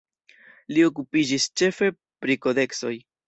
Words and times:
Li 0.77 0.85
okupiĝis 0.87 1.45
ĉefe 1.61 1.91
pri 2.25 2.39
kodeksoj. 2.47 2.95